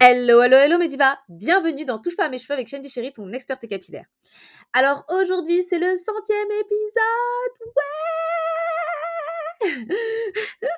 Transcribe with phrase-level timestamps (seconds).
[0.00, 3.32] Hello, hello, hello Mediva Bienvenue dans Touche pas à mes cheveux avec Shandy Chéri, ton
[3.32, 4.06] experte capillaire.
[4.72, 7.56] Alors aujourd'hui, c'est le centième épisode.
[9.62, 9.86] Ouais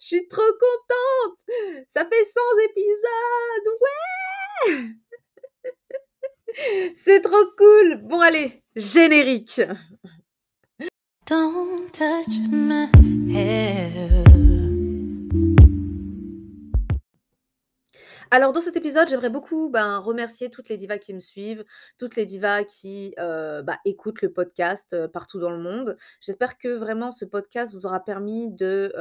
[0.00, 1.38] Je suis trop contente.
[1.88, 3.68] Ça fait 100 épisodes.
[3.80, 4.92] Ouais
[6.94, 7.96] C'est trop cool.
[8.02, 9.62] Bon allez, générique.
[11.26, 12.90] Don't touch my
[13.34, 14.17] hair
[18.30, 21.64] Alors dans cet épisode, j'aimerais beaucoup, ben, remercier toutes les divas qui me suivent,
[21.96, 25.96] toutes les divas qui, euh, bah, écoutent le podcast, euh, partout dans le monde.
[26.20, 28.92] J'espère que vraiment ce podcast vous aura permis de,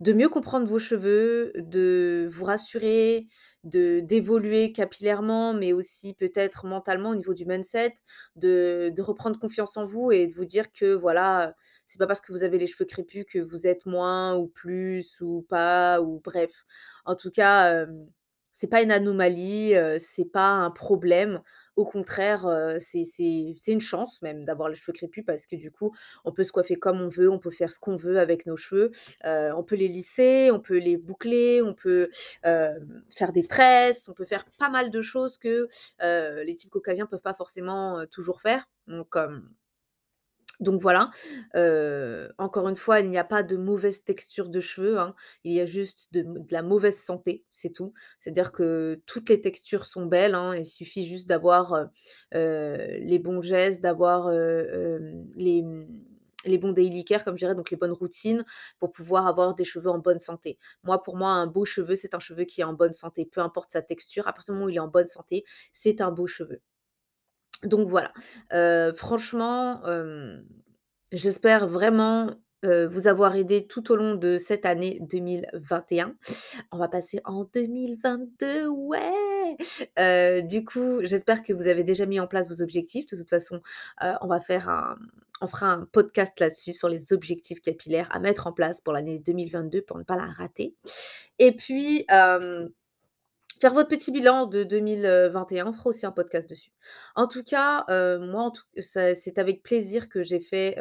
[0.00, 3.26] de mieux comprendre vos cheveux, de vous rassurer,
[3.64, 7.94] de d'évoluer capillairement, mais aussi peut-être mentalement au niveau du mindset,
[8.36, 11.54] de de reprendre confiance en vous et de vous dire que voilà,
[11.86, 15.20] c'est pas parce que vous avez les cheveux crépus que vous êtes moins ou plus
[15.20, 16.64] ou pas ou bref.
[17.04, 17.86] En tout cas,
[18.52, 21.40] c'est pas une anomalie, c'est pas un problème.
[21.78, 22.44] Au contraire,
[22.80, 23.04] c'est
[23.68, 26.74] une chance même d'avoir les cheveux crépus parce que du coup, on peut se coiffer
[26.74, 28.90] comme on veut, on peut faire ce qu'on veut avec nos cheveux.
[29.24, 32.10] on peut les lisser, on peut les boucler, on peut
[32.42, 35.68] faire des tresses, on peut faire pas mal de choses que
[36.00, 38.68] les types caucasiens peuvent pas forcément toujours faire.
[38.88, 39.14] Donc
[40.60, 41.10] donc voilà,
[42.38, 45.14] encore une fois, il n'y a pas de mauvaise texture de cheveux, hein.
[45.44, 47.92] Il y a juste de la mauvaise santé, c'est tout.
[48.20, 50.54] C'est-à-dire que toutes les textures sont belles, hein.
[50.56, 51.88] Il suffit juste d'avoir,
[52.32, 55.86] les bons gestes, d'avoir, les, mmh,
[56.44, 58.44] les bons daily comme je dirais, donc les bonnes routines
[58.78, 60.58] pour pouvoir avoir des cheveux en bonne santé.
[60.84, 63.40] Moi, pour moi, un beau cheveu, c'est un cheveu qui est en bonne santé, peu
[63.40, 66.10] importe sa texture, à partir du moment où il est en bonne santé, c'est un
[66.12, 66.60] beau cheveu.
[67.64, 68.12] Donc voilà,
[68.94, 69.82] franchement,
[71.12, 72.30] j'espère vraiment,
[72.62, 76.14] vous avoir aidé tout au long de cette année 2021.
[76.72, 80.42] On va passer en 2022, ouais!
[80.42, 83.06] du coup, j'espère que vous avez déjà mis en place vos objectifs.
[83.06, 83.60] De toute façon,
[84.00, 84.96] on va faire un
[85.40, 89.20] on fera un podcast là-dessus sur les objectifs capillaires à mettre en place pour l'année
[89.20, 90.74] 2022 pour ne pas la rater
[91.38, 92.04] et puis,
[93.60, 96.70] Faire votre petit bilan de 2021, on fera aussi un podcast dessus.
[97.16, 97.84] En tout cas,
[98.18, 100.76] moi, c'est avec plaisir que j'ai fait,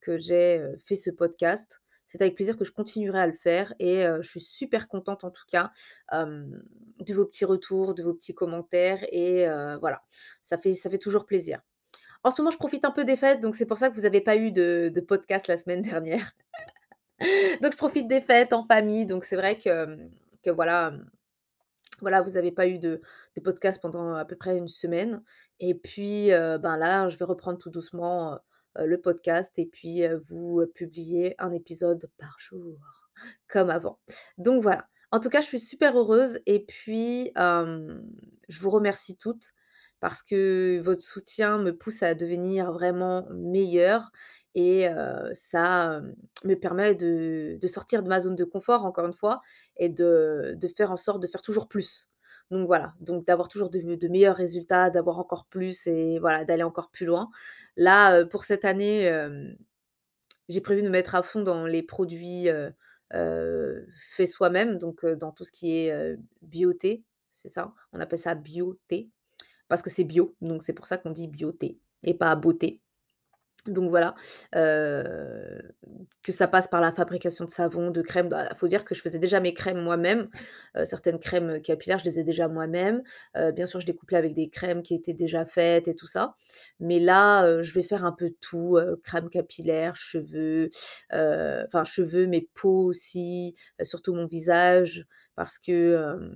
[0.00, 1.80] que j'ai, fait ce podcast.
[2.06, 5.30] C'est avec plaisir que je continuerai à le faire et je suis super contente en
[5.30, 5.72] tout cas,
[6.12, 9.46] de vos petits retours, de vos petits commentaires et
[9.80, 10.02] voilà,
[10.42, 11.60] ça fait ça fait toujours plaisir.
[12.22, 14.02] En ce moment, je profite un peu des fêtes, donc c'est pour ça que vous
[14.02, 16.32] n'avez pas eu de de podcast la semaine dernière.
[17.62, 19.98] Donc je profite des fêtes en famille, donc c'est vrai que,
[20.42, 20.92] que voilà,
[22.00, 23.00] voilà, vous n'avez pas eu de
[23.42, 25.22] podcast pendant à peu près une semaine
[25.60, 28.38] et puis, ben, là, je vais reprendre tout doucement,
[28.76, 32.78] le podcast et puis, vous publier un épisode par jour,
[33.48, 33.98] comme avant.
[34.38, 34.88] Donc voilà.
[35.12, 39.52] En tout cas, je suis super heureuse et puis, je vous remercie toutes
[40.00, 44.10] parce que votre soutien me pousse à devenir vraiment meilleure
[44.54, 44.86] et
[45.34, 46.02] ça,
[46.44, 49.42] me permet de sortir de ma zone de confort encore une fois
[49.76, 52.10] et de faire en sorte de faire toujours plus.
[52.50, 56.90] Donc voilà, donc d'avoir toujours de meilleurs résultats, d'avoir encore plus et voilà, d'aller encore
[56.90, 57.30] plus loin.
[57.76, 59.10] Là, pour cette année,
[60.48, 62.48] j'ai prévu de me mettre à fond dans les produits,
[63.10, 67.72] faits soi-même, donc dans tout ce qui est, bioté, c'est ça?
[67.92, 69.08] On appelle ça bioté
[69.66, 72.80] parce que c'est bio, donc c'est pour ça qu'on dit bioté et pas beauté.
[73.66, 74.14] Donc voilà,
[74.52, 78.28] que ça passe par la fabrication de savon, de crèmes.
[78.28, 80.28] Bah, faut dire que je faisais déjà mes crèmes moi-même.
[80.84, 83.02] certaines crèmes, capillaires, je les faisais déjà moi-même.
[83.54, 86.34] bien sûr, je les couplais avec des crèmes qui étaient déjà faites et tout ça.
[86.78, 90.70] Mais là, je vais faire un peu tout, crème capillaire, cheveux,
[91.10, 96.30] enfin cheveux, mais peau aussi, surtout mon visage parce que,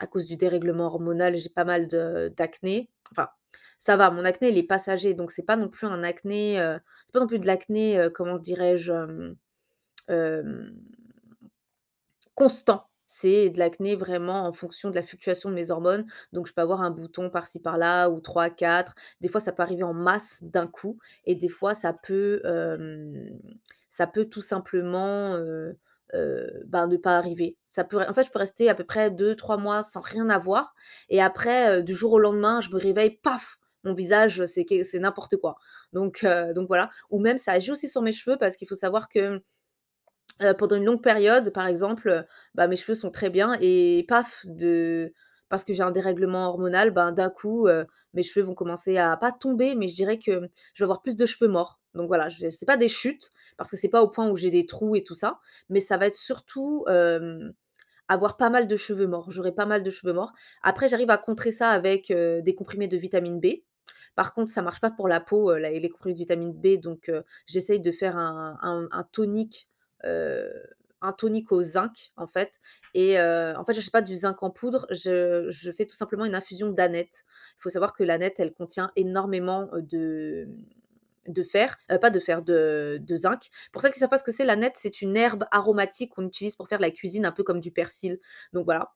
[0.00, 2.90] à cause du dérèglement hormonal, j'ai pas mal d'acné.
[3.12, 3.28] Enfin
[3.84, 7.12] ça va, mon acné, il est passager, donc c'est pas non plus un acné, c'est
[7.12, 8.92] pas non plus de l'acné, comment dirais-je?
[12.36, 12.86] constant.
[13.08, 16.06] C'est de l'acné vraiment en fonction de la fluctuation de mes hormones.
[16.32, 18.94] Donc je peux avoir un bouton par-ci par-là ou 3-4.
[19.20, 22.40] Des fois, ça peut arriver en masse d'un coup et des fois ça peut,
[23.90, 25.36] ça peut tout simplement,
[26.12, 27.56] ben, ne pas arriver.
[27.66, 30.72] Ça peut en fait, je peux rester à peu près 2-3 mois sans rien avoir
[31.08, 33.58] et après, du jour au lendemain, je me réveille, paf!
[33.84, 35.56] Mon visage, c'est n'importe quoi.
[35.92, 36.90] Donc, donc voilà.
[37.10, 39.42] Ou même ça agit aussi sur mes cheveux parce qu'il faut savoir que
[40.58, 45.12] pendant une longue période, par exemple, bah, mes cheveux sont très bien et paf, de
[45.48, 47.68] parce que j'ai un dérèglement hormonal, ben, d'un coup,
[48.14, 51.14] mes cheveux vont commencer à pas tomber, mais je dirais que je vais avoir plus
[51.14, 51.78] de cheveux morts.
[51.94, 54.48] Donc voilà, ce n'est pas des chutes, parce que c'est pas au point où j'ai
[54.48, 56.86] des trous et tout ça, mais ça va être surtout,
[58.08, 59.30] avoir pas mal de cheveux morts.
[59.30, 60.32] J'aurais pas mal de cheveux morts.
[60.62, 63.46] Après, j'arrive à contrer ça avec, des comprimés de vitamine B.
[64.14, 67.10] Par contre, ça marche pas pour la peau, heu, les comprimés de vitamine B, donc
[67.46, 69.68] j'essaye de faire un tonique,
[70.04, 72.60] un tonique au zinc, en fait
[72.94, 76.68] et en fait, j'achète pas du zinc en poudre, je fais tout simplement une infusion
[76.70, 77.24] d'aneth.
[77.58, 80.46] Il faut savoir que l'aneth, elle contient énormément, de
[81.44, 83.48] fer, pas de fer, de zinc.
[83.72, 86.56] Pour celles qui savent pas ce que c'est, l'aneth, c'est une herbe aromatique qu'on utilise
[86.56, 88.18] pour faire la cuisine, un peu comme du persil.
[88.52, 88.92] Donc voilà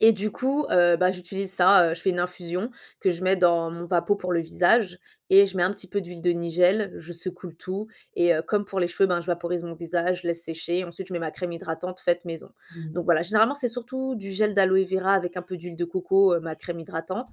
[0.00, 2.70] et du coup, heu, bah, j'utilise ça, heu, je fais une infusion
[3.00, 4.98] que je mets dans mon vapeau pour le visage
[5.30, 8.42] et je mets un petit peu d'huile de nigel, je secoue le tout et heu,
[8.42, 10.84] comme pour les cheveux, ben, je vaporise mon visage, je laisse sécher.
[10.84, 12.50] Ensuite, je mets ma crème hydratante faite maison.
[12.70, 12.92] Mmh.
[12.94, 16.34] Donc voilà, généralement, c'est surtout du gel d'aloe vera avec un peu d'huile de coco,
[16.34, 17.30] heu, ma crème hydratante.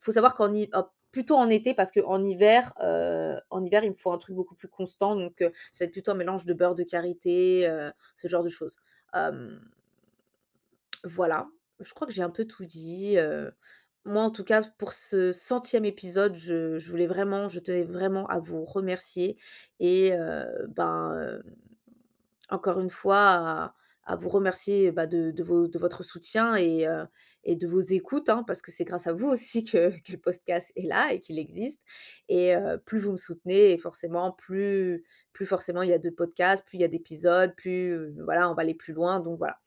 [0.00, 3.90] Faut savoir qu'en hi hop, plutôt en été parce qu'en hiver, heu, en hiver, il
[3.90, 6.46] me faut un truc beaucoup plus constant donc heu, ça va être plutôt un mélange
[6.46, 8.80] de beurre de karité, heu, ce genre de choses.
[9.14, 9.60] Hem,
[11.04, 11.46] voilà,
[11.80, 13.16] je crois que j'ai un peu tout dit,
[14.04, 18.38] moi, en tout cas, pour ce centième épisode, je voulais vraiment je tenais vraiment à
[18.38, 19.36] vous remercier
[19.78, 20.12] et
[20.68, 21.40] ben,
[22.48, 23.74] encore une fois,
[24.04, 26.86] à vous remercier, bah, de votre soutien et
[27.46, 30.86] de vos écoutes, hein, parce que c'est grâce à vous aussi que le podcast est
[30.86, 31.80] là et qu'il existe
[32.28, 32.54] et
[32.86, 35.04] plus vous me soutenez et forcément plus
[35.44, 38.62] forcément il y a de podcasts, plus il y a d'épisodes, plus, voilà, on va
[38.62, 39.58] aller plus loin donc voilà.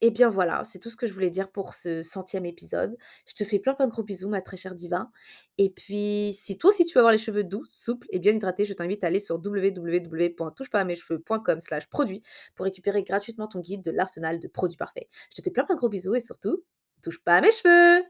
[0.00, 2.96] Et bien voilà, c'est tout ce que je voulais dire pour ce centième épisode.
[3.26, 5.10] Je te fais plein, plein de gros bisous, ma très chère diva
[5.58, 8.66] et puis si toi aussi tu veux avoir les cheveux doux, souples et bien hydratés,
[8.66, 12.22] je t'invite à aller sur www.touchepasamescheveux.com/produits
[12.54, 15.08] pour récupérer gratuitement ton guide de l'arsenal de produits parfaits.
[15.30, 16.62] Je te fais plein, plein de gros bisous et surtout,
[17.02, 18.04] touche pas à mes cheveux!